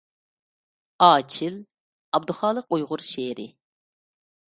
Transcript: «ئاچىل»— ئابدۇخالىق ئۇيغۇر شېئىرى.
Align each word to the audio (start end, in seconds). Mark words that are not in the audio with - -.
«ئاچىل»— 1.07 1.59
ئابدۇخالىق 2.17 2.77
ئۇيغۇر 2.79 3.05
شېئىرى. 3.09 3.47